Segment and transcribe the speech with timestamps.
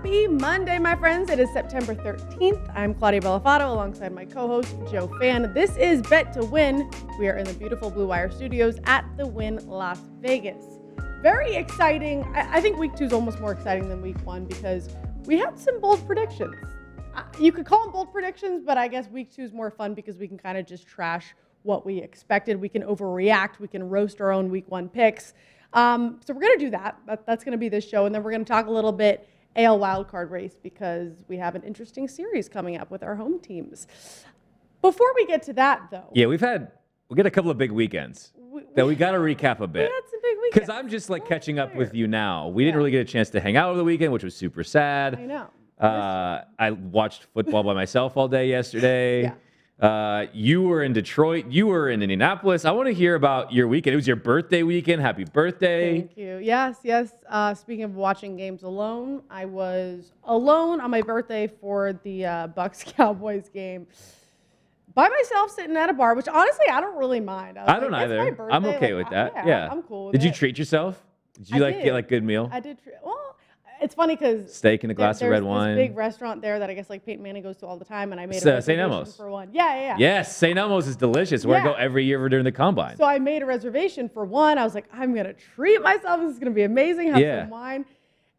[0.00, 1.28] Happy Monday, my friends.
[1.28, 2.72] It is September 13th.
[2.74, 5.52] I'm Claudia Bellofatto alongside my co host, Joe Fann.
[5.52, 6.90] This is Bet to Win.
[7.18, 10.64] We are in the beautiful Blue Wire studios at the Wynn Las Vegas.
[11.20, 12.22] Very exciting.
[12.34, 14.88] I, I think week two is almost more exciting than week one because
[15.26, 16.56] we had some bold predictions.
[17.14, 19.92] Uh, You could call them bold predictions, but I guess week two is more fun
[19.92, 22.58] because we can kind of just trash what we expected.
[22.58, 23.58] We can overreact.
[23.60, 25.34] We can roast our own week one picks.
[25.74, 26.98] Um, so we're going to do that.
[27.06, 28.06] that that's going to be this show.
[28.06, 31.54] And then we're going to talk a little bit AL wildcard race because we have
[31.54, 33.86] an interesting series coming up with our home teams.
[34.82, 36.72] Before we get to that, though, Yeah, we've had
[37.08, 39.90] we get a couple of big weekends we, that we got to recap a bit
[39.90, 40.54] had some big weekends.
[40.54, 42.48] because I'm just like catching up with you now.
[42.48, 44.62] We didn't really get a chance to hang out over the weekend, which was super
[44.64, 45.16] sad.
[45.16, 45.46] I know.
[45.78, 49.22] Uh, I watched football by myself all day yesterday.
[49.22, 49.34] Yeah.
[49.80, 51.46] Uh, you were in Detroit.
[51.48, 52.66] You were in Indianapolis.
[52.66, 53.94] I want to hear about your weekend.
[53.94, 55.00] It was your birthday weekend.
[55.00, 56.00] Happy birthday!
[56.00, 56.36] Thank you.
[56.36, 57.12] Yes, yes.
[57.26, 62.48] Uh, speaking of watching games alone, I was alone on my birthday for the uh,
[62.48, 63.86] Bucs Cowboys game.
[64.92, 67.56] By myself, sitting at a bar, which honestly I don't really mind.
[67.56, 68.52] was I don't like, "It's my either.
[68.52, 69.32] I'm okay like, with I- that.
[69.36, 69.68] Yeah, Yeah.
[69.70, 70.06] I'm cool.
[70.06, 71.02] With Did you treat yourself?
[71.34, 71.84] Did you I like did.
[71.84, 72.50] get like good meal?
[72.52, 72.82] I did.
[72.82, 73.36] Tre- well,
[73.80, 75.76] it's funny because Steak and a glass of red wine.
[75.76, 78.12] This big restaurant there that I guess like Peyton Manning goes to all the time,
[78.12, 78.54] and I made a St.
[78.54, 79.16] reservation Elmo's.
[79.16, 79.48] for one.
[79.52, 79.96] Yeah, yeah, yeah.
[79.98, 80.58] Yes, St.
[80.58, 81.44] Elmo's is delicious.
[81.46, 82.96] Where I go every year during the combine.
[82.96, 84.58] So I made a reservation for one.
[84.58, 86.20] I was like, I'm gonna treat myself.
[86.20, 87.08] This is gonna be amazing.
[87.12, 87.42] Have Yeah.
[87.42, 87.84] some wine.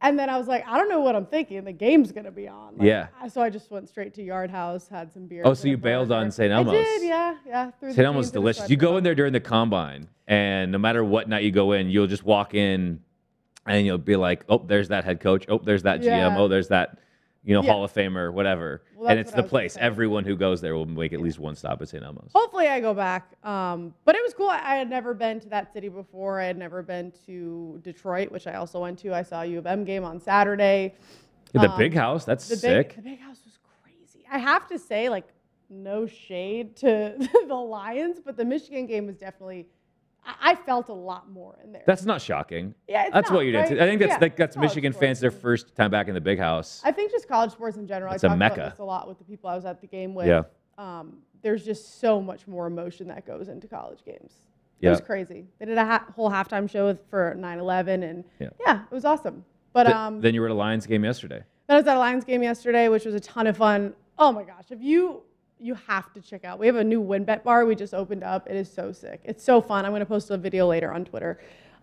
[0.04, 1.64] And then I was like, I don't know what I'm thinking.
[1.64, 2.78] The game's gonna be on.
[2.78, 3.08] Like, Yeah.
[3.30, 5.44] So I just went straight to Yard House, had some beer.
[5.46, 6.52] Oh, so you bailed on St.
[6.52, 6.74] Elmo's.
[6.74, 7.72] I did, yeah, yeah.
[7.82, 8.00] St.
[8.00, 8.68] Elmo's delicious.
[8.68, 11.90] You go in there during the combine, and no matter what night you go in,
[11.92, 13.00] you'll just walk in,
[13.66, 15.46] and you'll be like, "Oh, there's that head coach.
[15.50, 16.06] Oh, there's that GM.
[16.06, 16.36] Yeah.
[16.38, 17.00] Oh, there's that,
[17.44, 17.72] you know, Yeah.
[17.72, 19.78] Hall of Famer, whatever." Well, and it's the I was gonna place.
[19.80, 22.04] Everyone who goes there will make at least one stop at St.
[22.04, 22.32] Elmo's.
[22.34, 23.32] Hopefully I go back.
[23.44, 24.50] Um, but it was cool.
[24.50, 26.40] I, had never been to that city before.
[26.40, 29.14] I had never been to Detroit, which I also went to.
[29.14, 30.94] I saw a U of M game on Saturday.
[31.54, 32.26] the um, big house.
[32.26, 32.90] That's The sick.
[32.90, 34.26] big, the big house was crazy.
[34.32, 35.28] I have to say, like,
[35.70, 37.16] no shade to
[37.48, 39.68] the Lions, but the Michigan game was definitely.
[40.26, 41.84] I, felt a lot more in there.
[41.88, 42.76] That's not shocking.
[42.88, 43.58] yeah, it's That's not, what you did.
[43.58, 43.82] right?
[43.82, 45.02] I think that's Yeah, like that's Michigan sports.
[45.06, 46.82] fans their first time back in the big house.
[46.84, 48.14] I think just college sports in general.
[48.14, 48.76] It's I a mecca.
[48.78, 50.28] a lot with the people I was at the game with.
[50.28, 50.44] Yeah.
[50.78, 54.34] Um, there's just so much more emotion that goes into college games.
[54.80, 55.46] It was crazy.
[55.60, 58.50] They did a ha- whole halftime show with- for 9/11, and Yeah.
[58.66, 59.46] yeah, it was awesome.
[59.74, 61.44] But Th- um, then you were at a Lions game yesterday.
[61.68, 63.94] Then I was at a Lions game yesterday, which was a ton of fun.
[64.18, 65.22] Oh my gosh, if you
[65.62, 66.60] you have to check out.
[66.60, 68.50] We have a new WynnBET bar we just opened up.
[68.50, 69.22] It is so sick.
[69.24, 69.86] It's so fun.
[69.86, 71.40] I'm gonna post a video later on Twitter.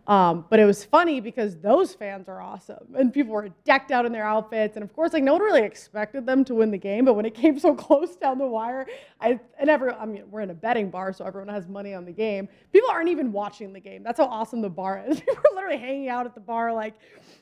[0.09, 4.07] Um, but it was funny because those fans are awesome, and people were decked out
[4.07, 6.79] in their outfits, and of course, like no one really expected them to win the
[6.79, 7.05] game.
[7.05, 8.87] But when it came so close down the wire,
[9.21, 12.07] I and every I mean we're in a betting bar, so everyone has money on
[12.07, 12.49] the game.
[12.73, 14.03] People aren't even watching the game.
[14.03, 15.21] That's how awesome the bar is.
[15.29, 16.95] People are literally hanging out at the bar, like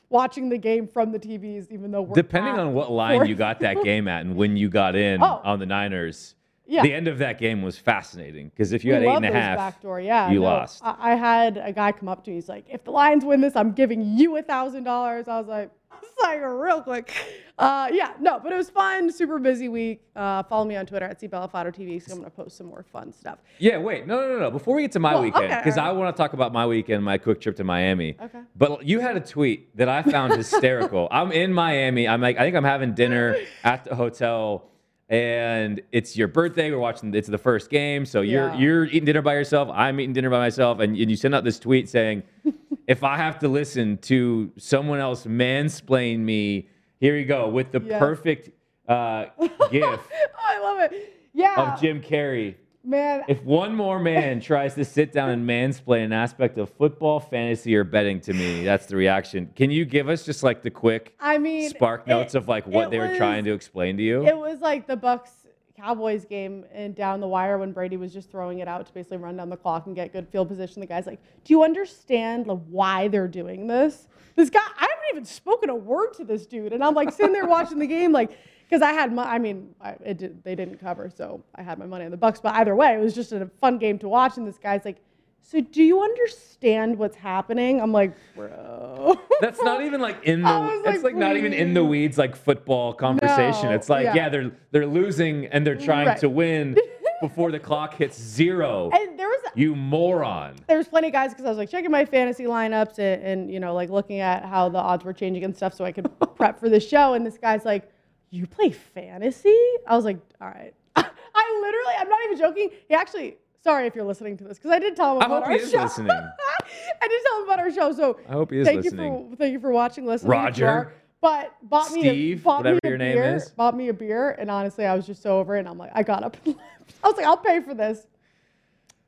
[0.09, 3.29] watching the game from the TVs, even though we're Depending on what line fourth.
[3.29, 5.39] you got that game at and when you got in Oh.
[5.43, 6.35] on the Niners,
[6.67, 6.81] Yeah.
[6.83, 9.31] the end of that game was fascinating because if you We had eight and a
[9.31, 10.29] half, backdoor, yeah.
[10.29, 10.45] you no.
[10.45, 10.81] lost.
[10.83, 12.35] I, I had a guy come up to me.
[12.35, 15.47] He's like, "If the Lions win this, I'm giving you a thousand dollars." I was
[15.47, 15.71] like,
[16.03, 17.13] "It's like real quick."
[17.57, 19.11] Uh, yeah, no, but it was fun.
[19.11, 20.01] Super busy week.
[20.15, 22.01] Uh, follow me on Twitter at cbellafato TV.
[22.05, 23.39] So I'm gonna post some more fun stuff.
[23.59, 24.51] Yeah, wait, no, no, no, no.
[24.51, 26.67] Before we get to my Well, weekend, okay, because I want to talk about my
[26.67, 28.17] weekend, my quick trip to Miami.
[28.21, 28.39] Okay.
[28.57, 31.07] But you had a tweet that I found hysterical.
[31.11, 32.07] I'm in Miami.
[32.07, 34.69] I'm like, I think I'm having dinner at the hotel,
[35.09, 36.71] and it's your birthday.
[36.71, 37.13] We're watching.
[37.13, 38.57] It's the first game, so you're Yeah.
[38.57, 39.69] you're eating dinner by yourself.
[39.73, 42.23] I'm eating dinner by myself, and, and you send out this tweet saying,
[42.87, 46.67] "If I have to listen to someone else mansplain me,
[46.99, 47.99] here you go with the Yes.
[47.99, 48.49] perfect
[48.89, 49.25] uh,
[49.71, 49.99] gif
[50.37, 51.13] I love it.
[51.33, 52.55] Yeah, of Jim Carrey."
[52.87, 53.23] Man.
[53.27, 57.75] If one more man tries to sit down and mansplain an aspect of football, fantasy,
[57.75, 59.51] or betting to me, that's the reaction.
[59.55, 62.65] Can you give us just like the quick I mean, spark it- notes of like
[62.65, 64.25] what it they were was- trying to explain to you?
[64.25, 65.31] It was like the Bucs
[65.75, 69.17] Cowboys game and down the wire when Brady was just throwing it out to basically
[69.17, 70.79] run down the clock and get good field position.
[70.79, 75.05] The guy's like, "Do you understand like, why they're doing this?" This guy, I haven't
[75.11, 78.11] even spoken a word to this dude, and I'm like sitting there watching the game,
[78.11, 78.31] like,
[78.67, 81.79] because I had my, I mean, I, it did, they didn't cover, so I had
[81.79, 82.41] my money on the Bucs.
[82.41, 84.37] But either way, it was just a fun game to watch.
[84.37, 84.97] And this guy's like,
[85.41, 90.53] "So do you understand what's happening?" I'm like, "Bro." That's not even like in I
[90.53, 90.59] the.
[90.59, 93.69] was It's like, like not even in the weeds like football conversation.
[93.69, 94.15] No, it's like yeah.
[94.15, 94.29] yeah.
[94.29, 96.17] they're they're losing and they're trying Right.
[96.19, 96.75] to win
[97.21, 98.89] before the clock hits zero.
[98.93, 100.55] And there was You moron.
[100.67, 103.59] there's plenty of guys because I was like checking my fantasy lineups and, and you
[103.59, 106.59] know like looking at how the odds were changing and stuff so I could prep
[106.59, 107.13] for the show.
[107.13, 107.89] And this guy's like,
[108.29, 109.57] "You play fantasy?"
[109.87, 112.69] I was like, "All right." I literally, I'm not even joking.
[112.87, 115.43] He actually, sorry if you're listening to this because I did tell him I about
[115.43, 115.83] hope our he is show.
[115.83, 116.09] listening.
[117.01, 117.91] I did tell him about our show.
[117.93, 119.13] So I hope he is thank listening.
[119.13, 120.31] you for thank you for watching, listening.
[120.31, 120.93] Roger.
[121.21, 123.49] but bought me a, bought whatever me a your name beer, is.
[123.51, 125.59] Bought me a beer, and honestly, I was just so over it.
[125.59, 126.37] And I'm like, I got up.
[126.45, 126.93] and left.
[127.03, 128.07] I was like, I'll pay for this.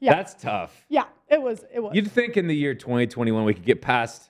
[0.02, 0.86] Yeah, That's tough.
[0.88, 1.66] yeah, it was.
[1.74, 1.94] It was.
[1.96, 4.30] You'd think in the year 2021 we could get past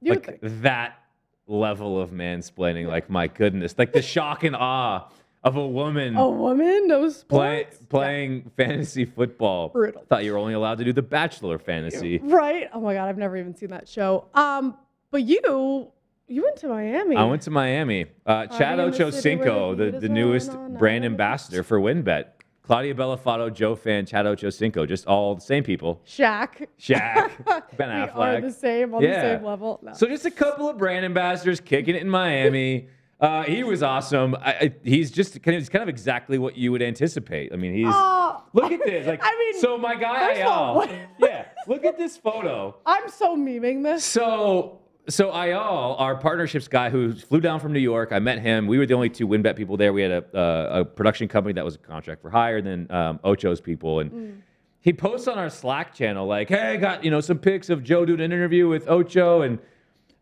[0.00, 0.98] You like that
[1.46, 2.86] level of mansplaining.
[2.86, 5.08] Like my goodness, like the shock and awe
[5.42, 7.78] of a woman a woman knows play, sports.
[7.80, 7.86] Yeah.
[7.90, 9.68] playing fantasy football.
[9.68, 10.04] Brutal.
[10.08, 12.18] Thought you were only allowed to do the Bachelor fantasy.
[12.18, 12.68] Right?
[12.72, 14.26] Oh my god, I've never even seen that show.
[14.34, 14.76] Um,
[15.10, 15.92] but you,
[16.26, 17.16] you went to Miami.
[17.16, 18.06] I went to Miami.
[18.26, 21.78] Uh, Chad in the Ocho Cinco, the the, heat the is newest brand ambassador for
[21.78, 22.24] WynnBET.
[22.66, 26.00] Claudia Bellofatto, Joe Fann, Chad Ocho Cinco, just all the same people.
[26.06, 26.66] Shaq.
[26.80, 27.30] Shaq,
[27.76, 29.20] Ben we are the same on Yeah.
[29.22, 29.80] the same level.
[29.82, 29.92] No.
[29.92, 32.88] So just a couple of brand ambassadors kicking it in Miami.
[33.20, 34.34] Uh, he was awesome.
[34.36, 37.52] I, I, he's just kind of, he's kind of exactly what you would anticipate.
[37.52, 39.06] I mean, he's Oh, look at this.
[39.06, 40.86] Like, I mean, so my guy of all,
[41.18, 42.76] yeah, look at this photo.
[42.86, 44.04] I'm so memeing this.
[44.04, 48.66] So so Ayal, our partnerships guy who flew down from New York, I met him.
[48.66, 49.92] We were the only two WynnBET people there.
[49.92, 53.20] We had a, uh, a production company that was a contract for hire, then um,
[53.22, 54.42] Ocho's people, and
[54.80, 57.82] he posts on our Slack channel like, "Hey, I got you know some pics of
[57.82, 59.58] Joe doing an interview with Ocho," and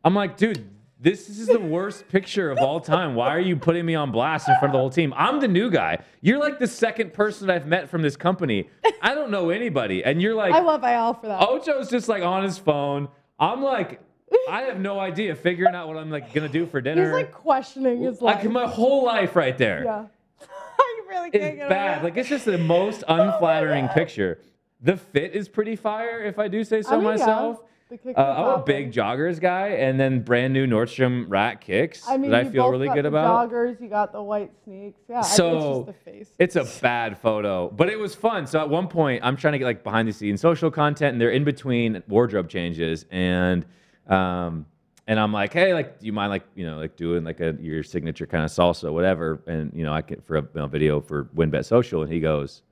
[0.04, 0.68] I'm like, "Dude."
[1.00, 3.16] This is the worst picture of all time.
[3.16, 5.12] Why are you putting me on blast in front of the whole team?
[5.16, 5.98] I'm the new guy.
[6.20, 8.70] You're like the second person I've met from this company.
[9.02, 10.04] I don't know anybody.
[10.04, 11.42] And you're like, I love Ayal for that.
[11.42, 13.08] Ocho's just like on his phone.
[13.40, 14.00] I'm like,
[14.48, 17.04] I have no idea figuring out what I'm like gonna do for dinner.
[17.04, 18.42] He's like questioning his life.
[18.42, 20.04] like my whole life right there yeah.
[20.78, 22.02] I really can't is get bad.
[22.02, 24.38] Like it's just the most unflattering picture.
[24.80, 27.62] The fit is pretty fire, if I do say so I mean, yeah, myself.
[27.88, 32.16] the Uh, I'm a big joggers guy, and then brand new Nordstrom Rack kicks I
[32.16, 33.48] mean, that I feel really got good the about.
[33.50, 34.98] Joggers, you got the white sneaks.
[35.08, 36.30] Yeah, I So it's just the face.
[36.38, 38.46] it's a bad photo, but it was fun.
[38.48, 41.20] So at one point, I'm trying to get like behind the scenes social content, and
[41.20, 43.64] they're in between wardrobe changes, and
[44.12, 44.66] um,
[45.06, 47.56] and I'm like, hey, like, do you mind like you know like doing like a
[47.60, 50.66] your signature kind of salsa, whatever, and you know I can for a you know,
[50.66, 52.62] video for WynnBET Social, and he goes,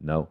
[0.00, 0.28] no,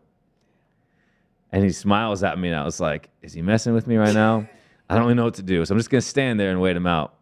[1.51, 4.13] and he smiles at me, and I was like, is he messing with me right
[4.13, 4.47] now?
[4.89, 6.75] I don't really know what to do, so I'm just gonna stand there and wait
[6.75, 7.15] him out,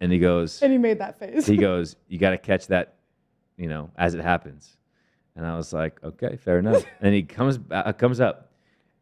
[0.00, 1.46] and he goes and he made that face.
[1.46, 2.94] he goes, "You got to catch that,
[3.56, 4.76] you know, as it happens."
[5.34, 8.47] And I was like, "Okay, fair enough." and he comes ba- uh, comes up,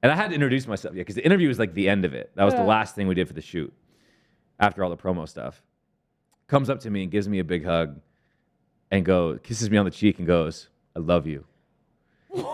[0.06, 2.14] and I had to introduce myself, yeah, because the interview was like the end of
[2.14, 2.30] it.
[2.36, 2.60] That was Yeah.
[2.60, 3.72] the last thing we did for the shoot,
[4.60, 5.62] after all the promo stuff.
[6.46, 8.00] Comes up to me and gives me a big hug,
[8.92, 11.44] and go kisses me on the cheek and goes, "I love you."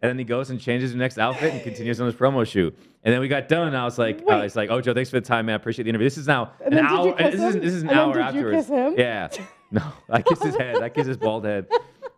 [0.00, 2.76] And then he goes and changes the next outfit and continues on his promo shoot.
[3.02, 3.68] And then we got done.
[3.68, 5.54] And I was like, uh, it's like, Ocho, thanks for the time, man.
[5.54, 6.06] I appreciate the interview.
[6.06, 7.30] This is now And an then did you hour.
[7.30, 8.66] this, is, this is an And hour did you afterwards.
[8.66, 8.94] kiss him?
[8.98, 9.28] Yeah.
[9.70, 10.76] No, I kiss his head.
[10.82, 11.66] I kiss his bald head.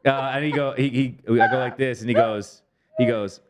[0.05, 2.63] Uh, and he go, he, he, I go like this, and he goes,
[2.99, 3.41] he goes,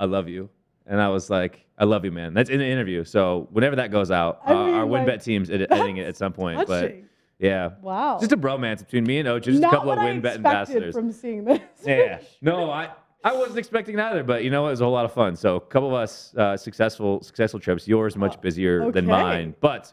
[0.00, 0.48] I love you.
[0.86, 2.34] And I was like, I love you, man.
[2.34, 3.04] That's in the interview.
[3.04, 6.16] So whenever that goes out, I uh, our mean, WynnBET team's ed- editing it at
[6.16, 6.66] some point.
[6.66, 6.96] But
[7.38, 8.18] yeah, Wow.
[8.18, 9.50] just a bromance between me and Ocho.
[9.50, 10.94] Just Not a couple of I WynnBET expected ambassadors.
[10.94, 11.60] from seeing this.
[11.84, 12.18] Yeah.
[12.42, 12.90] No, I
[13.22, 14.68] I wasn't expecting either, but you know what?
[14.68, 15.36] It was a whole lot of fun.
[15.36, 17.86] So a couple of us uh, successful successful trips.
[17.86, 19.92] Yours much busier than Oh, mine, but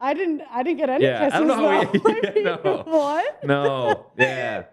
[0.00, 0.42] I didn't.
[0.50, 1.38] I didn't get any Yeah, I kisses.
[1.38, 2.82] don't know how we- I yeah, mean, no.
[2.86, 3.44] What?
[3.44, 4.64] no, yeah,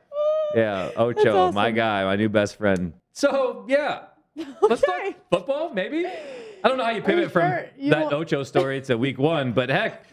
[0.56, 0.91] yeah.
[0.97, 2.94] Ocho, my guy, my new best friend.
[3.13, 4.03] So yeah,
[4.62, 5.74] let's talk football.
[5.74, 7.66] Maybe I don't know how you pivot from sure?
[7.78, 10.06] You that don't- Ocho story to week one, but heck.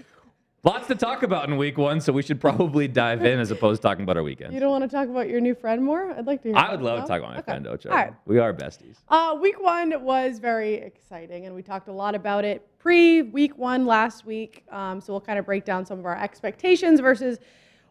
[0.65, 3.83] Lots to talk about in week one, so we should probably dive in as opposed
[3.83, 4.53] to talking about our weekend.
[4.53, 6.11] You don't want to talk about your new friend more?
[6.11, 6.57] I'd like to hear.
[6.57, 7.05] I would love No?
[7.05, 7.45] to talk about my Okay.
[7.53, 7.91] friend Ocho.
[7.91, 8.13] All right.
[8.25, 8.97] We are besties.
[9.09, 13.57] Uh, week one was very exciting, and we talked a lot about it pre week
[13.57, 14.65] one last week.
[14.73, 17.39] Um, so we'll kind of break down some of our expectations versus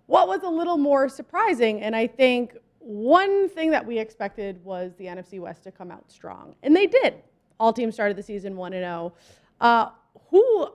[0.08, 1.79] what was a little more surprising.
[1.82, 6.12] And I think one thing that we expected was the NFC West to come out
[6.12, 7.15] strong, and they did.
[7.60, 9.13] All teams started the season one and zero.
[9.60, 9.89] Uh,
[10.30, 10.68] Who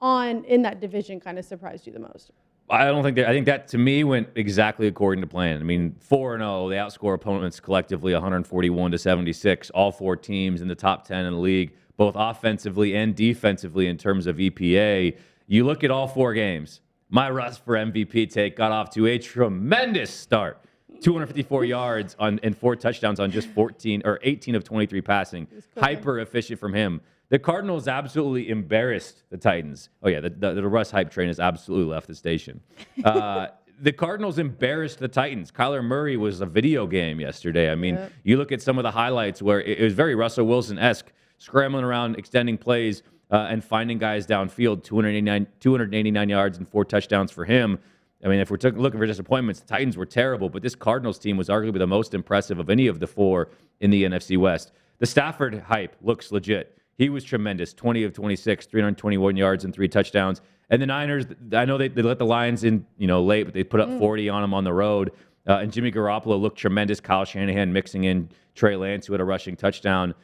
[0.00, 2.32] on in that division kind of surprised you the most?
[2.68, 3.28] I don't think that.
[3.28, 5.60] I think that to me went exactly according to plan.
[5.60, 9.70] I mean, four and zero, they outscore opponents collectively 141 to 76.
[9.70, 13.96] All four teams in the top 10 in the league, both offensively and defensively in
[13.96, 15.16] terms of EPA.
[15.46, 16.80] You look at all four games.
[17.10, 20.58] My Russ for MVP take got off to a tremendous start.
[21.00, 25.46] 254 yards on and four touchdowns on just 14 or 18 of 23 passing.
[25.78, 27.00] Hyper efficient from him.
[27.30, 29.88] The Cardinals absolutely embarrassed the Titans.
[30.02, 32.60] Oh yeah, the, the, the Russ hype train has absolutely left the station.
[33.04, 33.48] Uh,
[33.80, 35.50] the Cardinals embarrassed the Titans.
[35.50, 37.72] Kyler Murray was a video game yesterday.
[37.72, 38.12] I mean, Yep.
[38.22, 41.12] you look at some of the highlights where it, it was very Russell Wilson esque,
[41.38, 44.84] scrambling around, extending plays, uh, and finding guys downfield.
[44.84, 47.80] 289, 289 yards and four touchdowns for him.
[48.24, 51.36] I mean, if we're looking for disappointments, the Titans were terrible, but this Cardinals team
[51.36, 53.50] was arguably the most impressive of any of the four
[53.80, 54.72] in the NFC West.
[54.98, 56.78] The Stafford hype looks legit.
[56.96, 60.40] He was tremendous 20 of 26, 321 yards and three touchdowns.
[60.70, 63.52] And the Niners, I know they, they let the Lions in, you know, late, but
[63.52, 65.12] they put up 40 on them on the road.
[65.46, 67.00] Uh, and Jimmy Garoppolo looked tremendous.
[67.00, 70.14] Kyle Shanahan mixing in Trey Lance, who had a rushing touchdown.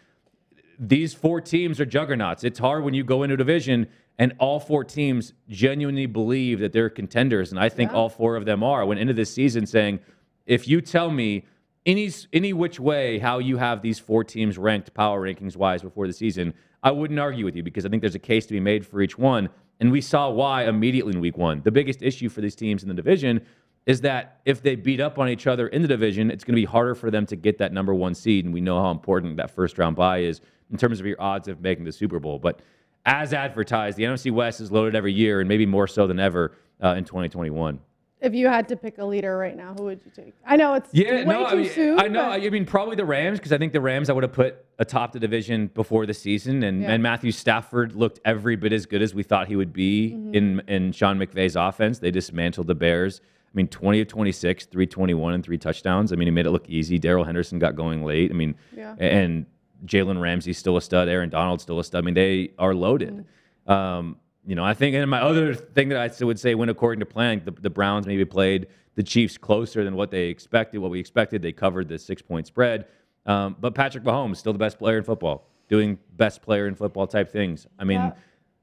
[0.78, 2.42] These four teams are juggernauts.
[2.44, 3.88] It's hard when you go into a division
[4.18, 7.50] and all four teams genuinely believe that they're contenders.
[7.50, 7.96] And I think Yeah.
[7.96, 8.82] all four of them are.
[8.82, 10.00] I went into this season saying,
[10.46, 11.44] if you tell me
[11.86, 16.06] any any which way how you have these four teams ranked power rankings wise before
[16.06, 16.52] the season,
[16.82, 19.00] I wouldn't argue with you because I think there's a case to be made for
[19.00, 19.48] each one.
[19.80, 21.62] And we saw why immediately in week one.
[21.62, 23.40] The biggest issue for these teams in the division
[23.86, 26.60] is that if they beat up on each other in the division, it's going to
[26.60, 28.44] be harder for them to get that number one seed.
[28.44, 31.48] And we know how important that first round bye is in terms of your odds
[31.48, 32.38] of making the Super Bowl.
[32.38, 32.60] But
[33.06, 36.52] as advertised, the NFC West is loaded every year, and maybe more so than ever
[36.82, 37.80] uh, in 2021.
[38.20, 40.34] If you had to pick a leader right now, who would you take?
[40.46, 41.98] I know it's Yeah, way no, I mean, soon.
[41.98, 42.28] I know.
[42.28, 44.62] but- I mean, probably the Rams because I think the Rams I would have put
[44.78, 46.92] atop the division before the season, and, Yeah.
[46.92, 50.34] and Matthew Stafford looked every bit as good as we thought he would be Mm-hmm.
[50.34, 51.98] in in Sean McVay's offense.
[51.98, 53.22] They dismantled the Bears.
[53.24, 56.12] I mean, 20 of 26, 321 and three touchdowns.
[56.12, 56.98] I mean, he made it look easy.
[56.98, 58.30] Darrell Henderson got going late.
[58.30, 58.94] I mean, Yeah.
[59.00, 59.46] and
[59.84, 61.08] Jalen Ramsey's still a stud.
[61.08, 62.02] Aaron Donald's still a stud.
[62.02, 63.24] I mean, they are loaded.
[63.68, 63.72] Mm.
[63.72, 67.00] Um, you know, I think, and my other thing that I would say went according
[67.00, 70.90] to plan, the, the Browns maybe played the Chiefs closer than what they expected, what
[70.90, 71.42] we expected.
[71.42, 72.86] They covered the six point spread.
[73.26, 77.06] Um, but Patrick Mahomes, still the best player in football, doing best player in football
[77.06, 77.66] type things.
[77.78, 78.12] I mean, Yeah.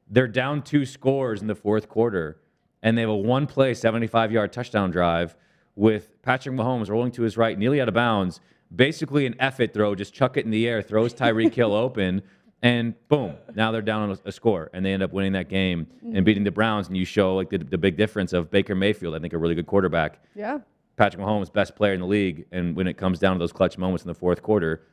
[0.09, 2.39] they're down two scores in the fourth quarter,
[2.81, 5.35] and they have a one play, 75 yard touchdown drive
[5.75, 8.39] with Patrick Mahomes rolling to his right, nearly out of bounds.
[8.75, 12.21] Basically, an it throw, just chuck it in the air, throws Tyreek Hill open,
[12.61, 15.47] and boom, now they're down on a, a score, and they end up winning that
[15.47, 16.23] game and mm-hmm.
[16.23, 16.87] beating the Browns.
[16.87, 19.55] And you show like the, the big difference of Baker Mayfield, I think a really
[19.55, 20.59] good quarterback, yeah.
[20.97, 23.77] Patrick Mahomes, best player in the league, and when it comes down to those clutch
[23.77, 24.83] moments in the fourth quarter,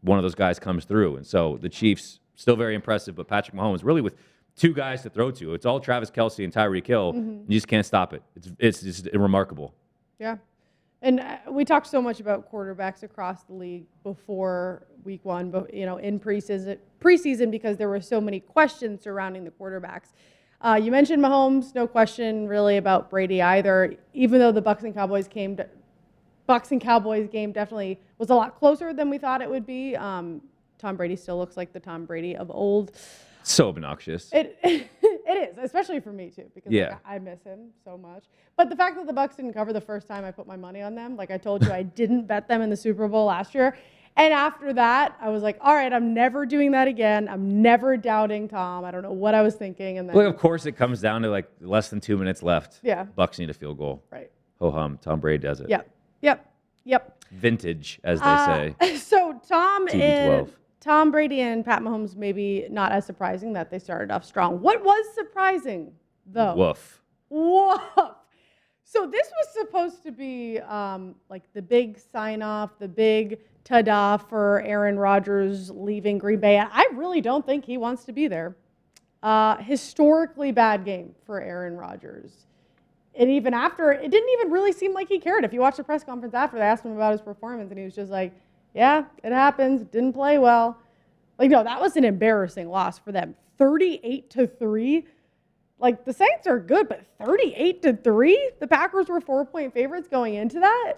[0.00, 1.16] one of those guys comes through.
[1.16, 4.16] And so the Chiefs still very impressive, but Patrick Mahomes really with
[4.56, 5.54] two guys to throw to.
[5.54, 7.12] It's all Travis Kelce and Tyreek Hill.
[7.12, 7.50] Mm-hmm.
[7.50, 8.22] You just can't stop it.
[8.34, 9.74] It's it's just remarkable.
[10.18, 10.36] Yeah.
[11.02, 15.72] And uh, we talked so much about quarterbacks across the league before week one, but
[15.72, 20.12] you know, in preseason, preseason because there were so many questions surrounding the quarterbacks.
[20.60, 23.94] Uh, you mentioned Mahomes, no question really about Brady either.
[24.12, 25.66] Even though the Bucs and Cowboys came, to,
[26.46, 29.96] Bucs and Cowboys game definitely was a lot closer than we thought it would be.
[29.96, 30.42] Um,
[30.76, 32.92] Tom Brady still looks like the Tom Brady of old.
[33.42, 34.28] So obnoxious.
[34.32, 34.58] It
[35.30, 36.98] it is, especially for me too, because Yeah.
[37.04, 38.24] I I miss him so much.
[38.56, 40.82] But the fact that the Bucs didn't cover the first time I put my money
[40.82, 43.54] on them, like I told you, I didn't bet them in the Super Bowl last
[43.54, 43.76] year.
[44.16, 47.28] And after that, I was like, all right, I'm never doing that again.
[47.28, 48.84] I'm never doubting Tom.
[48.84, 49.98] I don't know what I was thinking.
[49.98, 52.80] And then, Well, of course, it comes down to like less than two minutes left.
[52.82, 53.06] Yeah.
[53.16, 54.02] Bucs need a field goal.
[54.10, 54.30] right.
[54.58, 54.98] Ho hum.
[55.00, 55.70] Tom Brady does it.
[55.70, 55.88] Yep.
[56.22, 56.52] Yep.
[56.84, 57.24] Yep.
[57.30, 58.46] Vintage, as they Uh,
[58.80, 58.96] say.
[58.96, 60.38] So Tom TB12.
[60.40, 64.60] and Tom Brady and Pat Mahomes maybe not as surprising that they started off strong.
[64.60, 65.92] What was surprising
[66.26, 66.54] though?
[66.54, 67.02] Woof.
[67.28, 67.80] Woof.
[68.82, 74.16] So this was supposed to be um, like the big sign off, the big ta-da
[74.16, 76.58] for Aaron Rodgers leaving Green Bay.
[76.58, 78.56] I really don't think he wants to be there.
[79.22, 82.46] Uh, historically bad game for Aaron Rodgers.
[83.14, 85.44] And even after, it didn't even really seem like he cared.
[85.44, 87.84] If you watch the press conference after, they asked him about his performance, and he
[87.84, 88.32] was just like,
[88.74, 89.84] "Yeah, it happens.
[89.84, 90.78] Didn't play well."
[91.38, 93.34] Like, no, that was an embarrassing loss for them.
[93.58, 95.06] Thirty-eight to three.
[95.80, 98.50] Like the Saints are good, but 38 to 3?
[98.60, 100.94] The Packers were four point favorites going into that.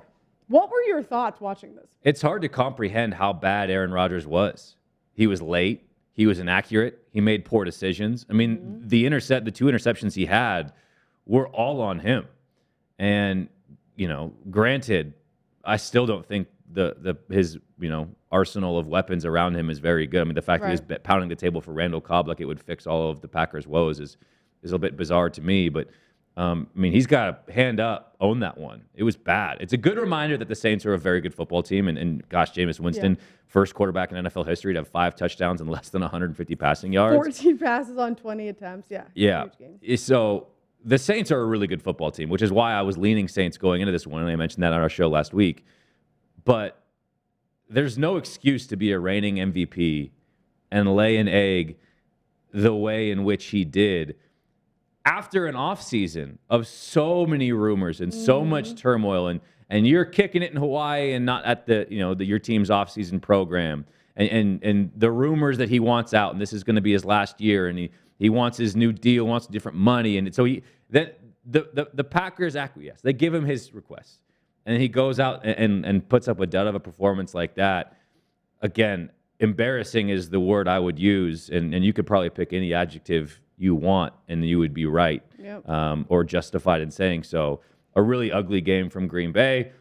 [0.49, 1.87] What were your thoughts watching this?
[2.03, 4.77] It's hard to comprehend how bad Aaron Rodgers was.
[5.15, 5.89] He was late.
[6.15, 7.07] He was inaccurate.
[7.11, 8.27] He made poor decisions.
[8.29, 8.89] I mean, mm-hmm.
[8.89, 10.73] the intercept, the two interceptions he had,
[11.27, 12.27] were all on him.
[12.99, 13.49] And
[13.97, 15.15] you know, granted,
[15.65, 19.79] I still don't think the the his you know arsenal of weapons around him is
[19.79, 20.21] very good.
[20.23, 22.61] I mean, the fact that he's pounding the table for Randall Cobb like it would
[22.61, 24.17] fix all of the Packers' woes is
[24.63, 25.69] is a bit bizarre to me.
[25.69, 25.89] But
[26.37, 28.85] um, I mean, he's got to hand up, own that one.
[28.95, 29.59] It was bad.
[29.61, 31.89] It's a good reminder that the Saints are a very good football team.
[31.89, 35.69] And, and gosh, Jameis Winston, first quarterback in NFL history to have five touchdowns and
[35.69, 37.17] less than 150 passing yards.
[37.17, 38.91] 14 passes on 20 attempts.
[38.91, 39.05] Yeah.
[39.15, 39.47] Yeah.
[39.87, 40.47] Eh, So
[40.83, 43.59] the Saints are a really good football team, which is why I was leaning Saints
[43.59, 44.23] going into this one.
[44.23, 45.67] And I mentioned that on our show last week.
[46.45, 46.83] But
[47.69, 50.11] there's no excuse to be a reigning MVP
[50.71, 51.77] and lay an egg
[52.53, 54.17] the way in which he did
[55.05, 58.51] after an offseason of so many rumors and so mm-hmm.
[58.51, 59.29] much turmoil.
[59.29, 62.39] And and you're kicking it in Hawaii and not at the you know the, your
[62.39, 63.87] team's offseason program.
[64.15, 66.93] And, and and the rumors that he wants out and this is going to be
[66.93, 70.19] his last year and he he wants his new deal wants different money.
[70.19, 73.01] And so he that the, the the Packers acquiesce.
[73.01, 74.22] They give him his request
[74.67, 77.55] and he goes out and and, and puts up a dud of a performance like
[77.57, 77.97] that
[78.61, 79.11] again
[79.43, 83.41] embarrassing is the word I would use, and, and you could probably pick any adjective
[83.59, 85.69] you want, and you would be right Yep.
[85.69, 87.61] um, or justified in saying so.
[87.97, 89.73] A really ugly game from Green Bay.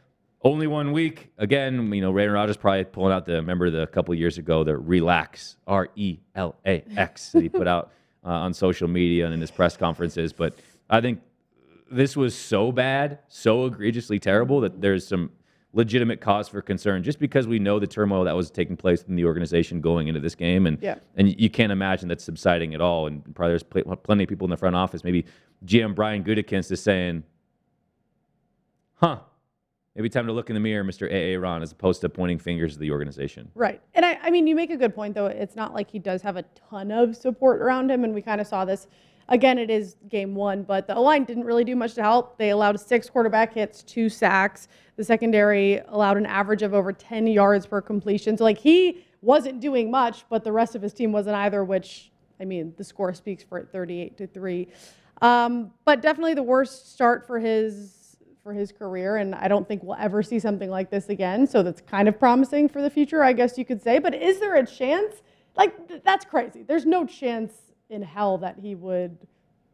[0.44, 1.32] Only one week.
[1.38, 4.76] Again, you know, Aaron Rodgers probably pulling out the remember the couple years ago the
[4.76, 7.92] relax R E L A X that he put out
[8.26, 10.34] uh, on social media and in his press conferences.
[10.34, 10.56] But
[10.90, 11.22] I think
[11.92, 15.32] this was so bad, so egregiously terrible that there's some
[15.74, 19.16] legitimate cause for concern just because we know the turmoil that was taking place in
[19.16, 20.96] the organization going into this game and Yeah.
[21.16, 24.44] and you can't imagine that subsiding at all and probably there's pl- plenty of people
[24.46, 25.24] in the front office maybe
[25.66, 27.24] GM Brian Gutekunst is saying
[28.96, 29.20] huh
[29.96, 31.10] maybe time to look in the mirror Mr.
[31.10, 31.38] A.
[31.38, 33.82] Ron as opposed to pointing fingers at the organization Right.
[33.94, 35.28] And I, I mean, you make a good point, though.
[35.28, 38.04] It's not like he does have a ton of support around him.
[38.04, 38.88] And we kind of saw this.
[39.32, 42.38] Again, it is game one, but the line didn't really do much to help.
[42.38, 44.68] They allowed six quarterback hits, two sacks.
[44.98, 48.38] The secondary allowed an average of over 10 yards per completion.
[48.38, 52.12] So, like, he wasn't doing much, but the rest of his team wasn't either, which,
[52.42, 54.68] I mean, the score speaks for it 38 to 3.
[55.22, 59.84] Um, but definitely the worst start for his for his career, and I don't think
[59.84, 61.46] we'll ever see something like this again.
[61.46, 64.00] So that's kind of promising for the future, I guess you could say.
[64.00, 65.22] But is there a chance?
[65.56, 66.64] Like th- that's crazy.
[66.64, 67.54] There's no chance
[67.92, 69.16] in hell that he would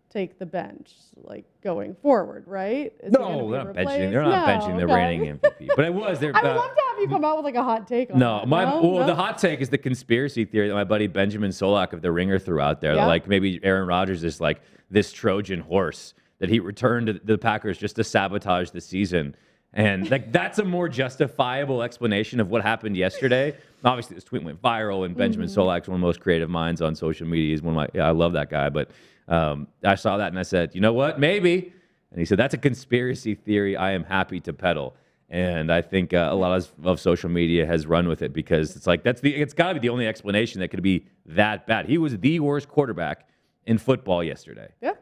[0.09, 2.91] take the bench, like going forward, right?
[3.01, 4.93] Is no they're not benching they're not No, benching the okay.
[4.95, 7.35] reigning MVP but it was there I would uh, love to have you come out
[7.37, 8.47] with like a hot take on No, that.
[8.47, 8.81] my no?
[8.81, 9.05] well, No?
[9.05, 12.39] the hot take is the conspiracy theory that my buddy Benjamin Solak of the Ringer
[12.39, 12.95] threw out there.
[12.95, 13.05] Yeah.
[13.05, 17.77] Like maybe Aaron Rodgers is like this Trojan horse that he returned to the Packers
[17.77, 19.35] just to sabotage the season.
[19.73, 23.55] And like that's a more justifiable explanation of what happened yesterday.
[23.83, 25.59] Obviously, this tweet went viral, and Benjamin Mm-hmm.
[25.59, 27.51] Solak's one of the most creative minds on social media.
[27.51, 28.69] He's one of my yeah, I love that guy.
[28.69, 28.89] But
[29.27, 31.73] um, I saw that and I said, you know what, maybe.
[32.11, 33.75] And he said that's a conspiracy theory.
[33.77, 34.95] I am happy to peddle.
[35.29, 38.75] And I think uh, a lot of, of social media has run with it because
[38.77, 41.67] it's like that's the it's got to be the only explanation that could be that
[41.67, 41.85] bad.
[41.85, 43.27] He was the worst quarterback
[43.65, 44.93] in football yesterday, Yeah.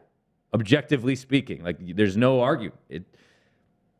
[0.52, 1.62] objectively speaking.
[1.62, 2.74] Like there's no argument.
[2.88, 3.04] It,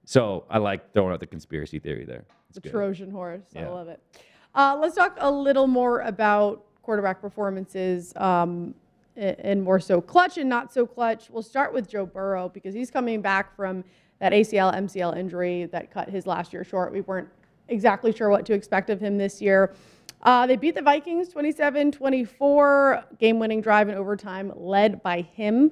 [0.04, 2.24] so I like throwing out the conspiracy theory there.
[2.48, 2.72] It's the good.
[2.72, 3.42] Trojan horse.
[3.56, 4.00] I love it.
[4.56, 8.74] Uh, let's talk a little more about quarterback performances um,
[9.14, 11.28] and more so clutch and not so clutch.
[11.28, 13.84] We'll start with Joe Burrow because he's coming back from
[14.18, 16.90] that ACL, MCL injury that cut his last year short.
[16.90, 17.28] We weren't
[17.68, 19.74] exactly sure what to expect of him this year.
[20.22, 25.70] Uh, they beat the Vikings 27 24, game winning drive in overtime led by him.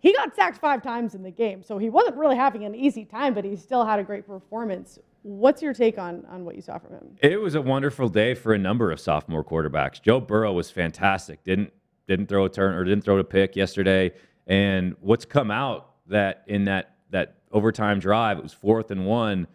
[0.00, 3.04] He got sacked five times in the game, so he wasn't really having an easy
[3.04, 4.98] time, but he still had a great performance.
[5.22, 7.16] What's your take on, on what you saw from him?
[7.22, 10.00] It was a wonderful day for a number of sophomore quarterbacks.
[10.00, 11.44] Joe Burrow was fantastic.
[11.44, 11.72] Didn't
[12.06, 14.12] didn't throw a turn or didn't throw a pick yesterday.
[14.46, 19.46] And what's come out that in that that overtime drive, it was fourth and one.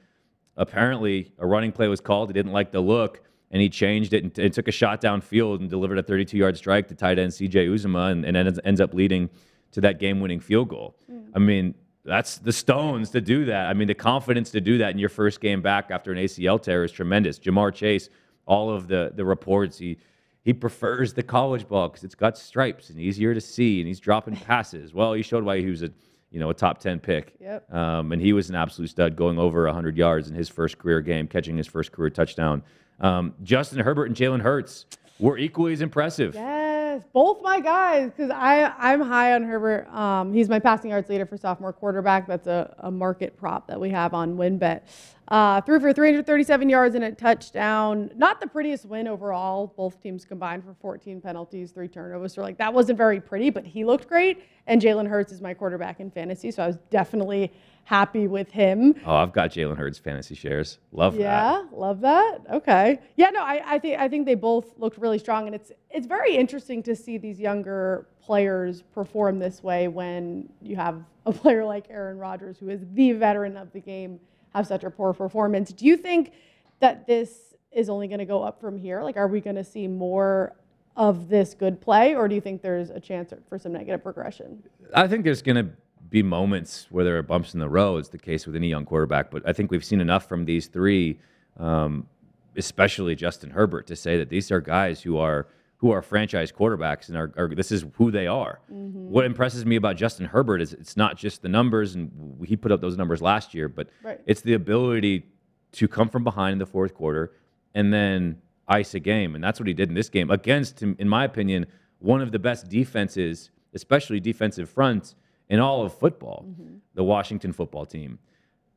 [0.57, 2.29] Apparently, a running play was called.
[2.29, 5.59] He didn't like the look, and he changed it and, and took a shot downfield
[5.59, 7.67] and delivered a 32-yard strike to tight end C.J.
[7.67, 9.29] Uzomah, and, and ends, ends up leading
[9.71, 10.95] to that game-winning field goal.
[11.11, 11.31] Mm.
[11.35, 11.75] I mean,
[12.05, 13.67] that's the stones to do that.
[13.67, 16.61] I mean, the confidence to do that in your first game back after an ACL
[16.61, 17.39] tear is tremendous.
[17.39, 18.09] Ja'Marr Chase,
[18.45, 19.97] all of the the reports, he
[20.43, 23.99] he prefers the college ball because it's got stripes and easier to see, and he's
[23.99, 24.93] dropping passes.
[24.93, 25.89] Well, he showed why he was a
[26.29, 27.33] you know a top ten pick.
[27.39, 27.73] Yep.
[27.73, 31.01] Um, and he was an absolute stud, going over 100 yards in his first career
[31.01, 32.61] game, catching his first career touchdown.
[32.99, 34.85] Um, Justin Herbert and Jalen Hurts
[35.19, 36.35] were equally as impressive.
[36.35, 36.64] Yes,
[37.13, 39.87] both my guys, because I'm high on Herbert.
[39.93, 42.27] Um, he's my passing yards leader for sophomore quarterback.
[42.27, 44.81] That's a, a market prop that we have on WynnBET.
[45.27, 48.11] Uh, threw for 337 yards and a touchdown.
[48.15, 49.73] Not the prettiest win overall.
[49.75, 52.33] Both teams combined for 14 penalties, three turnovers.
[52.33, 54.43] So like that wasn't very pretty, but he looked great.
[54.67, 57.51] And Jalen Hurts is my quarterback in fantasy, so I was definitely
[57.85, 58.95] happy with him.
[59.05, 60.79] Oh, I've got Jalen Hurts fantasy shares.
[60.91, 61.21] Love that.
[61.21, 62.39] Yeah, love that.
[62.51, 62.99] Okay.
[63.15, 66.07] Yeah, no, I, I think I think they both looked really strong, and it's it's
[66.07, 71.63] very interesting to see these younger players perform this way when you have a player
[71.63, 74.19] like Aaron Rodgers, who is the veteran of the game,
[74.53, 75.71] have such a poor performance.
[75.71, 76.33] Do you think
[76.79, 79.03] that this is only going to go up from here?
[79.03, 80.55] Like, are we going to see more
[80.97, 84.63] of this good play, or do you think there's a chance for some negative progression?
[84.93, 85.71] I think there's going to
[86.15, 87.97] be moments where there are bumps in the road.
[87.97, 90.67] It's the case with any young quarterback, but I think we've seen enough from these
[90.67, 91.19] three,
[91.59, 92.07] um,
[92.55, 95.47] especially Justin Herbert, to say that these are guys who are
[95.79, 98.59] who are franchise quarterbacks and are, are this is who they are.
[98.69, 102.09] What impresses me about Justin Herbert is it's not just the numbers, and
[102.47, 104.21] he put up those numbers last year, but Right.
[104.25, 105.25] it's the ability
[105.73, 107.33] to come from behind in the fourth quarter
[107.73, 108.37] and then
[108.69, 111.65] ice a game, and that's what he did in this game against, in my opinion,
[111.99, 115.15] one of the best defenses, especially defensive fronts
[115.49, 116.75] in all of football, mm-hmm.
[116.93, 118.19] the Washington football team.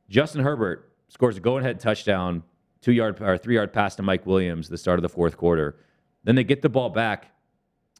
[0.08, 2.42] Justin Herbert scores a go-ahead touchdown,
[2.80, 5.76] two-yard or three-yard pass to Mike Williams, the start of the fourth quarter.
[6.24, 7.32] Then they get the ball back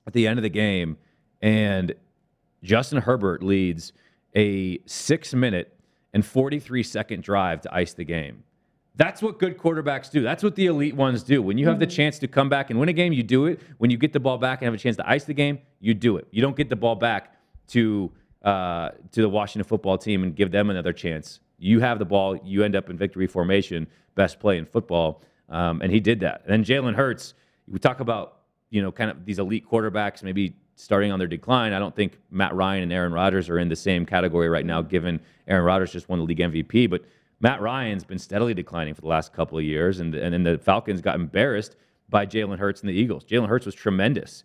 [0.07, 0.99] at the end of the game,
[1.41, 1.95] and
[2.63, 3.93] Justin Herbert leads
[4.35, 5.75] a six minute
[6.13, 8.45] and 43 second drive to ice the game.
[8.97, 10.23] That's what good quarterbacks do.
[10.23, 11.41] That's what the elite ones do.
[11.41, 11.95] When you have the mm-hmm.
[11.95, 13.61] chance to come back and win a game, you do it.
[13.79, 15.95] When you get the ball back and have a chance to ice the game, you
[15.95, 16.27] do it.
[16.33, 17.37] You don't get the ball back
[17.69, 18.11] to
[18.49, 21.41] uh, to the Washington football team and give them another chance.
[21.59, 25.83] You have the ball, you end up in victory formation, best play in football, um,
[25.83, 26.43] and he did that.
[26.47, 27.35] And then Jalen Hurts,
[27.67, 28.39] we talk about
[28.71, 31.75] you know kind of these elite quarterbacks maybe starting on their decline.
[31.75, 34.81] I don't think Matt Ryan and Aaron Rodgers are in the same category right now,
[34.81, 37.03] given Aaron Rodgers just won the league MVP, but
[37.41, 40.57] Matt Ryan's been steadily declining for the last couple of years, and and then the
[40.57, 41.77] Falcons got embarrassed
[42.09, 43.25] by Jalen Hurts and the Eagles.
[43.27, 44.45] Jalen Hurts was tremendous,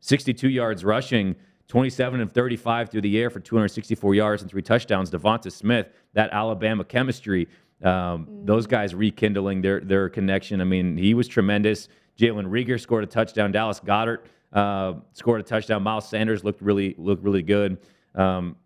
[0.00, 1.36] 62 yards rushing,
[1.68, 5.10] 27 of 35 through the air for 264 yards and three touchdowns.
[5.10, 7.48] DeVonta Smith, that Alabama chemistry,
[7.82, 10.60] um, those guys rekindling their their connection.
[10.60, 11.88] I mean, he was tremendous.
[12.18, 13.50] Jalen Reagor scored a touchdown.
[13.50, 15.82] Dallas Goedert uh, scored a touchdown.
[15.82, 17.78] Miles Sanders looked really looked really good.
[18.14, 18.56] Um,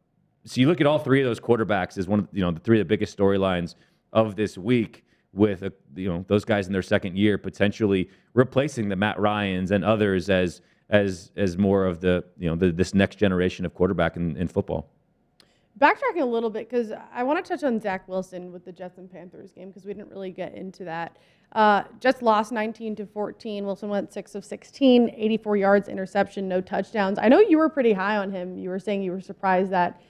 [0.44, 2.60] so you look at all three of those quarterbacks as one of you know the
[2.60, 3.74] three of the biggest storylines
[4.12, 8.88] of this week with uh, you know those guys in their second year potentially replacing
[8.88, 12.94] the Matt Ryans and others as as as more of the you know the, this
[12.94, 14.90] next generation of quarterback in, in football.
[15.78, 18.98] Backtracking a little bit because I want to touch on Zach Wilson with the Jets
[18.98, 21.16] and Panthers game because we didn't really get into that.
[21.52, 23.64] Uh, Jets lost 19 to 14.
[23.64, 27.18] Wilson went six of 16, 84 yards, interception, no touchdowns.
[27.18, 28.58] I know you were pretty high on him.
[28.58, 30.02] You were saying you were surprised that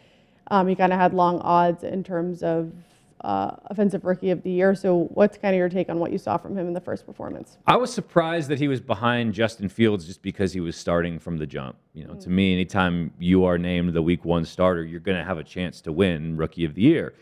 [0.51, 2.73] um, he kind of had long odds in terms of
[3.23, 4.75] uh, offensive rookie of the year.
[4.75, 7.05] So, what's kind of your take on what you saw from him in the first
[7.05, 7.59] performance?
[7.67, 11.37] I was surprised that he was behind Justin Fields just because he was starting from
[11.37, 11.77] the jump.
[11.95, 15.25] You know, to me, anytime you are named the week one starter, you're going to
[15.25, 17.15] have a chance to win rookie of the year.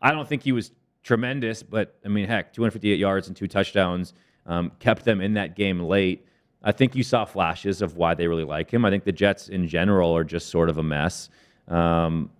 [0.00, 4.14] I don't think he was tremendous, but I mean, heck, 258 yards and two touchdowns
[4.46, 6.26] um, kept them in that game late.
[6.62, 8.84] I think you saw flashes of why they really like him.
[8.84, 11.30] I think the Jets in general are just sort of a mess.
[11.68, 12.30] Um,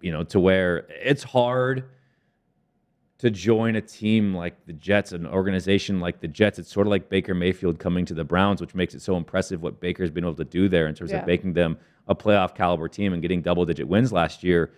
[0.00, 1.84] you know, to where it's hard
[3.18, 6.58] to join a team like the Jets, an organization like the Jets.
[6.58, 9.62] It's sort of like Baker Mayfield coming to the Browns, which makes it so impressive
[9.62, 11.20] what Baker's been able to do there in terms Yeah.
[11.20, 14.70] of making them a playoff caliber team and getting double digit wins last year.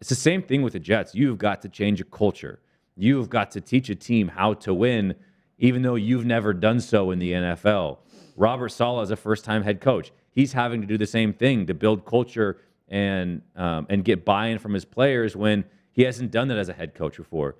[0.00, 1.14] It's the same thing with the Jets.
[1.14, 2.60] You've got to change a culture.
[2.96, 5.14] You've got to teach a team how to win,
[5.58, 7.98] even though you've never done so in the NFL.
[8.36, 10.12] Robert Saleh is a first time head coach.
[10.30, 14.58] He's having to do the same thing to build culture and um, and get buy-in
[14.58, 17.56] from his players when he hasn't done that as a head coach before.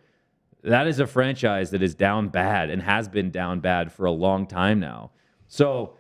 [0.63, 4.13] That is a franchise that is down bad and has been down bad for a
[4.13, 5.11] long time now.
[5.49, 5.95] So,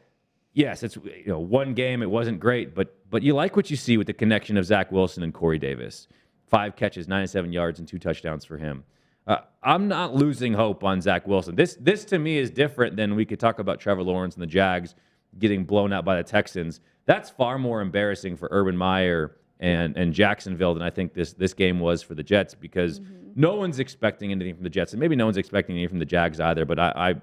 [0.52, 3.76] yes, it's you know one game it wasn't great, but but you like what you
[3.76, 6.06] see with the connection of Zach Wilson and Corey Davis.
[6.46, 8.84] Five catches, 97 yards, and two touchdowns for him.
[9.26, 11.54] Uh, I'm not losing hope on Zach Wilson.
[11.56, 14.46] This this to me is different than we could talk about Trevor Lawrence and the
[14.46, 14.94] Jags
[15.38, 16.80] getting blown out by the Texans.
[17.06, 21.54] That's far more embarrassing for Urban Meyer and and Jacksonville than I think this this
[21.54, 23.00] game was for the Jets because
[23.34, 26.04] no one's expecting anything from the Jets and maybe no one's expecting anything from the
[26.04, 26.64] Jags either.
[26.64, 27.14] But I, I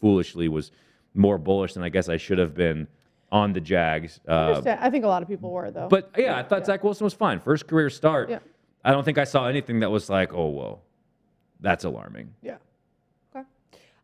[0.00, 0.70] foolishly was
[1.14, 2.86] more bullish than I guess I should have been
[3.32, 4.20] on the Jags.
[4.28, 4.80] I Uh, understand.
[4.82, 5.88] I think a lot of people were, though.
[5.88, 7.40] but yeah, I thought Zach Wilson was fine.
[7.40, 8.30] First career start.
[8.30, 8.38] Yeah.
[8.84, 10.78] I don't think I saw anything that was like, oh, whoa,
[11.60, 12.32] that's alarming.
[12.42, 12.56] Yeah.
[13.34, 13.46] Okay.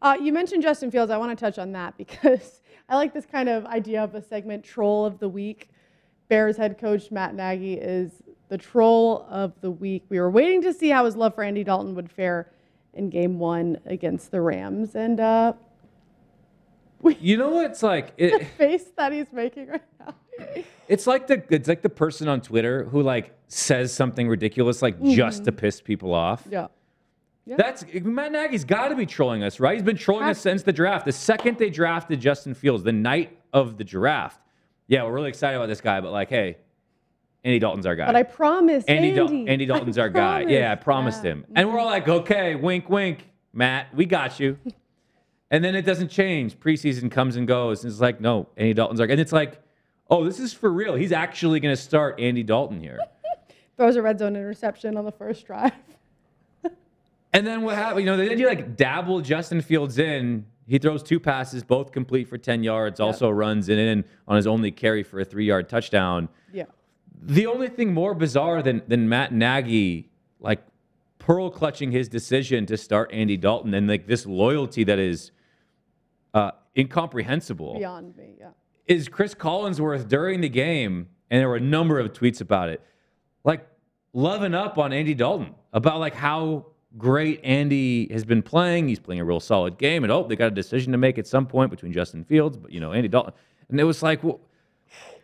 [0.01, 1.11] Uh, you mentioned Justin Fields.
[1.13, 4.23] I want to touch on that because I like this kind of idea of a
[4.23, 5.69] segment troll of the week.
[6.29, 8.11] Bears head coach Matt Nagy is
[8.53, 10.05] the troll of the week.
[10.11, 12.53] We were waiting to see how his love for Andy Dalton would fare
[12.93, 14.95] in game one against the Rams.
[14.95, 15.55] And uh,
[17.19, 18.15] You know what's like?
[18.19, 20.15] the face that he's making right now.
[20.87, 25.03] it's like the it's like the person on Twitter who like says something ridiculous like
[25.03, 26.47] just to piss people off.
[26.51, 26.67] yeah.
[27.47, 27.57] Yeah.
[27.57, 29.75] That's Matt Nagy's got to be trolling us, right?
[29.75, 31.07] He's been trolling us since the draft.
[31.07, 34.41] The second they drafted Justin Fields, the night of the draft.
[34.89, 36.59] Yeah, we're really excited about this guy, but like, hey,
[37.45, 38.07] Andy Dalton's our guy.
[38.07, 39.17] But I promised Andy, Andy.
[39.45, 40.43] Dal- Andy Dalton's our guy.
[40.43, 41.33] Yeah, I promised Yeah.
[41.33, 41.47] him.
[41.55, 44.59] And we're all like, okay, wink, wink, Matt, we got you.
[45.51, 46.59] and then it doesn't change.
[46.59, 47.83] Preseason comes and goes.
[47.85, 49.13] And it's like, no, Andy Dalton's our guy.
[49.13, 49.61] And it's like,
[50.09, 50.95] oh, this is for real.
[50.95, 52.99] He's actually going to start Andy Dalton here.
[53.77, 55.73] Throws a red zone interception on the first drive.
[57.33, 58.01] and then what happened?
[58.01, 60.47] You know, then you like dabble Justin Fields in.
[60.69, 64.47] He throws two passes, both complete for 10 yards, also runs it in on his
[64.47, 66.29] only carry for a three yard touchdown.
[66.53, 66.67] Yeah.
[67.25, 70.63] The only thing more bizarre than than Matt Nagy like
[71.19, 75.31] pearl clutching his decision to start Andy Dalton and like this loyalty that is
[76.35, 78.35] uh, incomprehensible Beyond me.
[78.41, 78.49] Yeah.
[78.87, 82.81] is Cris Collinsworth during the game, and there were a number of tweets about it,
[83.45, 83.67] like
[84.13, 86.67] loving up on Andy Dalton about like how
[86.99, 88.89] great Andy has been playing.
[88.89, 91.27] He's playing a real solid game, and oh, they got a decision to make at
[91.27, 93.33] some point between Justin Fields, but you know Andy Dalton,
[93.69, 94.41] and it was like, well,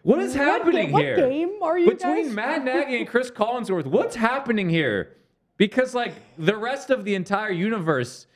[0.08, 1.16] what is What happening what here?
[1.16, 3.86] game are you between guys- Matt Nagy and Cris Collinsworth?
[3.86, 5.16] What's happening here?
[5.58, 8.26] Because like the rest of the entire universe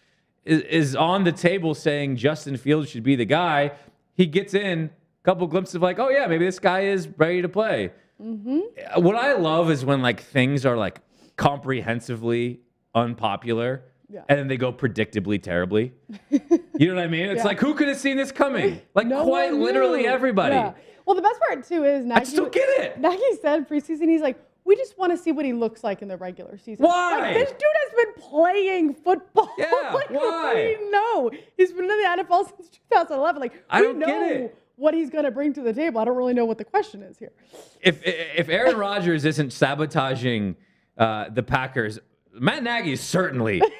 [0.44, 3.72] is, is on the table saying Justin Fields should be the guy.
[4.14, 7.40] He gets in a couple glimpses of like, oh yeah, maybe this guy is ready
[7.42, 7.92] to play.
[8.20, 9.02] Mm-hmm.
[9.02, 11.00] What I love is when like things are like
[11.36, 12.60] comprehensively
[12.94, 13.84] unpopular.
[14.08, 14.24] Yeah.
[14.28, 15.92] And then they go predictably terribly.
[16.78, 17.26] You know what I mean?
[17.26, 17.44] It's Yeah.
[17.44, 18.80] like who could have seen this coming?
[18.94, 20.54] Like No quite literally everybody.
[20.56, 20.72] Yeah.
[21.06, 22.32] Well, the best part too is Nagy.
[22.32, 22.98] I don't get it.
[23.00, 26.08] Nagy said preseason, he's like, we just want to see what he looks like in
[26.08, 26.86] the regular season.
[26.86, 27.18] Why?
[27.18, 29.48] Like, this dude has been playing football.
[29.58, 30.76] Yeah, like, why?
[30.80, 33.40] We know he's been in the NFL since 2011.
[33.40, 34.58] Like, I we don't know get it.
[34.76, 36.00] what he's going to bring to the table.
[36.00, 37.32] I don't really know what the question is here.
[37.80, 40.56] if if Aaron Rodgers isn't sabotaging
[40.96, 41.98] uh, the Packers,
[42.32, 43.58] Matt Nagy is certainly.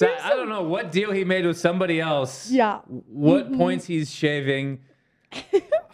[0.00, 0.08] yeah.
[0.22, 2.50] I don't know what deal he made with somebody else.
[2.50, 2.74] Yeah.
[2.90, 2.98] Mm-hmm.
[3.08, 4.80] What points he's shaving.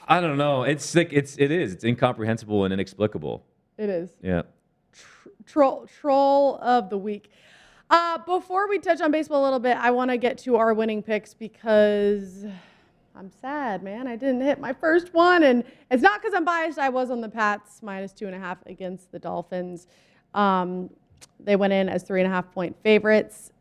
[0.08, 0.64] I don't know.
[0.64, 1.72] It's like it's it is.
[1.72, 3.44] It's incomprehensible and inexplicable.
[3.78, 4.10] It is.
[4.22, 4.42] Yeah.
[5.46, 7.30] troll troll of the week.
[7.90, 10.74] Uh, before we touch on baseball a little bit, I want to get to our
[10.74, 12.46] winning picks because
[13.14, 14.06] I'm sad, man.
[14.06, 16.78] I didn't hit my first one, and it's not because I'm biased.
[16.78, 19.86] I was on the Pats minus two and a half against the Dolphins.
[20.34, 20.90] Um,
[21.40, 23.52] they went in as three and a half point favorites.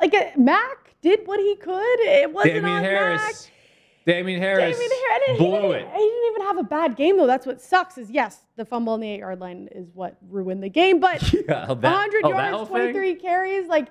[0.00, 2.00] Like Mac did what he could.
[2.00, 3.22] It wasn't Damien on Harris.
[3.22, 3.51] Mac.
[4.06, 5.88] Damien Harris Damien Harris he blew didn't, it.
[5.92, 7.26] He didn't even have a bad game though.
[7.26, 7.98] That's what sucks.
[7.98, 11.00] Is yes, the fumble on the eight yard line is what ruined the game.
[11.00, 12.92] But Yeah, that- 100 oh, yards, thing?
[12.92, 13.88] 23 carries, like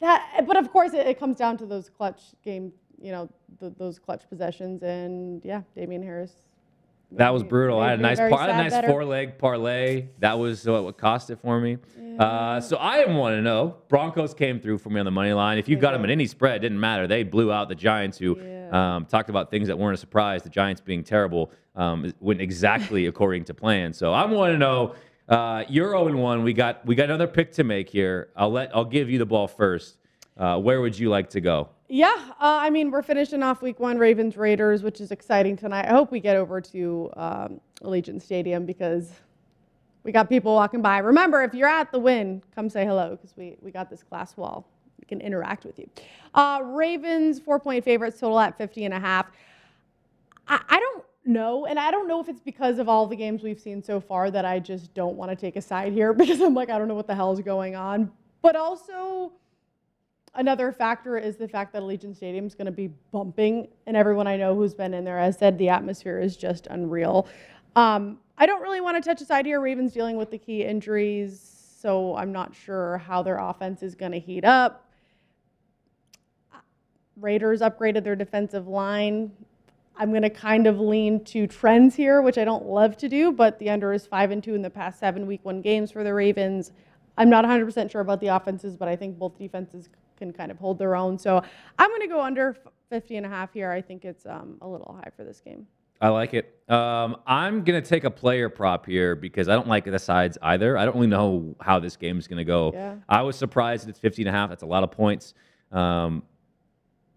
[0.00, 0.44] that.
[0.46, 2.72] But of course, it, it comes down to those clutch game.
[3.00, 3.28] You know,
[3.60, 6.32] th those clutch possessions, and yeah, Damien Harris.
[7.12, 7.78] That was brutal.
[7.80, 8.88] I had a nice, par- a nice better.
[8.88, 10.06] four leg parlay.
[10.18, 11.78] That was what, what cost it for me.
[12.18, 13.76] Uh, so I want to know.
[13.88, 15.58] Broncos came through for me on the money line.
[15.58, 17.06] If you They got them at any spread, it didn't matter.
[17.06, 18.53] They blew out the Giants, who Yeah.
[18.72, 20.42] Um, talked about things that weren't a surprise.
[20.42, 23.92] The Giants being terrible um, went exactly according to plan.
[23.92, 24.94] So I want to know.
[25.26, 26.42] Uh, you're 0 1.
[26.42, 28.28] We got we got another pick to make here.
[28.36, 29.96] I'll let I'll give you the ball first.
[30.36, 31.68] Uh, where would you like to go?
[31.88, 35.86] Yeah, uh, I mean, we're finishing off week one, Ravens Raiders, which is exciting tonight.
[35.86, 39.12] I hope we get over to um, Allegiant Stadium because
[40.02, 40.98] we got people walking by.
[40.98, 44.36] Remember, if you're at the win, come say hello because we, we got this glass
[44.36, 44.66] wall.
[45.08, 45.88] Can interact with you.
[46.34, 49.26] Uh, Ravens, four point favorites, total at 50 and a half.
[50.48, 53.42] I, I don't know, and I don't know if it's because of all the games
[53.42, 56.40] we've seen so far that I just don't want to take a side here because
[56.40, 58.10] I'm like, I don't know what the hell is going on.
[58.42, 59.32] But also,
[60.34, 64.26] another factor is the fact that Allegiant Stadium is going to be bumping, and everyone
[64.26, 67.26] I know who's been in there has said the atmosphere is just unreal.
[67.76, 69.60] Um, I don't really want to touch aside here.
[69.60, 71.40] Ravens dealing with the key injuries,
[71.80, 74.83] so I'm not sure how their offense is going to heat up.
[77.16, 79.30] Raiders upgraded their defensive line.
[79.96, 83.30] I'm going to kind of lean to trends here, which I don't love to do,
[83.30, 86.02] but the under is 5 and 2 in the past 7 week 1 games for
[86.02, 86.72] the Ravens.
[87.16, 90.58] I'm not 100% sure about the offenses, but I think both defenses can kind of
[90.58, 91.18] hold their own.
[91.18, 91.42] So
[91.78, 92.56] I'm going to go under
[92.90, 93.70] 50 and a half here.
[93.70, 95.66] I think it's um, a little high for this game.
[96.00, 96.58] I like it.
[96.68, 100.36] Um, I'm going to take a player prop here because I don't like the sides
[100.42, 100.76] either.
[100.76, 102.72] I don't really know how this game is going to go.
[102.74, 102.96] Yeah.
[103.08, 104.48] I was surprised that it's 50 and a half.
[104.48, 105.34] That's a lot of points.
[105.70, 106.24] Um,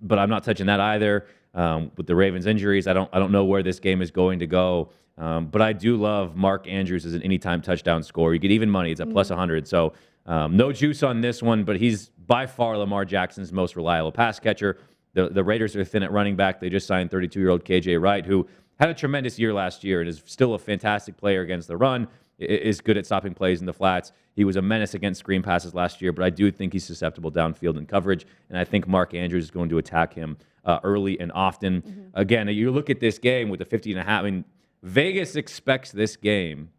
[0.01, 1.25] but I'm not touching that either.
[1.53, 4.39] Um, with the Ravens injuries, I don't I don't know where this game is going
[4.39, 4.89] to go.
[5.17, 8.33] Um, but I do love Mark Andrews as an anytime touchdown scorer.
[8.33, 9.67] You get even money; it's at plus 100.
[9.67, 9.93] So
[10.27, 14.39] um, no juice on this one, but he's by far Lamar Jackson's most reliable pass
[14.39, 14.77] catcher.
[15.13, 16.59] The the Raiders are thin at running back.
[16.59, 18.47] They just signed 32 year old KJ Wright, who
[18.79, 22.07] had a tremendous year last year and is still a fantastic player against the run.
[22.39, 24.11] Is good at stopping plays in the flats.
[24.35, 27.31] He was a menace against screen passes last year, but I do think he's susceptible
[27.31, 31.19] downfield in coverage, and I think Mark Andrews is going to attack him uh, early
[31.19, 32.11] and often.
[32.13, 34.21] Again, you look at this game with the 50 and a half.
[34.21, 34.45] I mean,
[34.83, 36.69] Vegas expects this game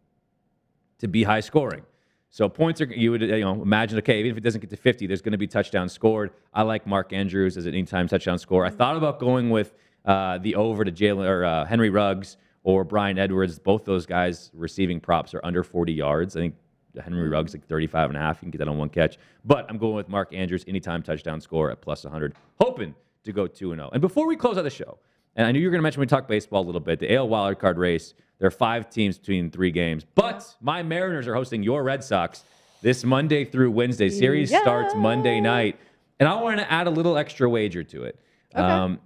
[0.99, 1.83] to be high scoring.
[2.29, 4.77] So points are you would you know imagine okay even if it doesn't get to
[4.77, 6.31] 50 there's going to be touchdowns scored.
[6.53, 8.65] I like Mark Andrews as an anytime touchdown scorer.
[8.65, 9.73] I thought about going with
[10.05, 13.59] uh, the over to Jalen or uh, Henry Ruggs or Bryan Edwards.
[13.59, 16.35] Both those guys receiving props are under 40 yards.
[16.35, 16.55] I think
[17.01, 17.33] Henry hmm.
[17.33, 18.37] Ruggs like 35 and a half.
[18.37, 19.17] You can get that on one catch.
[19.45, 23.47] But I'm going with Mark Andrews anytime touchdown score at plus 100, hoping to go
[23.47, 23.89] 2 and 0.
[23.93, 24.97] And before we close out the show,
[25.35, 26.99] and I knew you were going to mention when we talk baseball a little bit,
[26.99, 28.13] the AL wildcard race.
[28.39, 32.43] There are five teams between three games, but my Mariners are hosting your Red Sox
[32.81, 34.09] this Monday through Wednesday.
[34.09, 35.77] Series starts Monday night,
[36.19, 38.17] and I want to add a little extra wager to it.
[38.55, 38.61] Okay.
[38.61, 38.99] Um,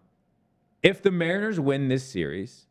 [0.83, 2.67] if the Mariners win this series,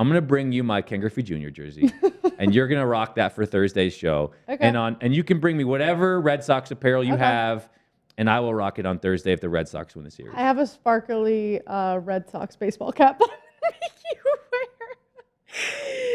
[0.00, 1.50] I'm to bring you my Ken Griffey Jr.
[1.50, 1.92] jersey,
[2.38, 4.30] and you're gonna rock that for Thursday's show.
[4.48, 4.56] Okay.
[4.66, 7.22] And on and you can bring me whatever Red Sox apparel you Okay.
[7.22, 7.68] have,
[8.16, 10.32] and I will rock it on Thursday if the Red Sox win the series.
[10.34, 13.18] I have a sparkly uh, Red Sox baseball cap.
[13.18, 14.60] that I'm gonna make you wear.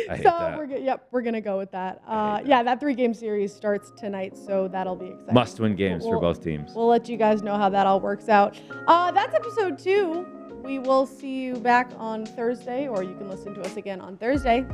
[0.09, 0.57] I hate so that.
[0.57, 2.01] we're yep, we're gonna go with that.
[2.07, 5.33] Uh, hate yeah, that three game series starts tonight, so that'll be exciting.
[5.35, 6.71] Must win games for We'll- both teams.
[6.75, 8.59] We'll let you guys know how that all works out.
[8.87, 10.25] Uh, that's episode two.
[10.65, 14.17] We will see you back on Thursday, or you can listen to us again on
[14.17, 14.65] Thursday.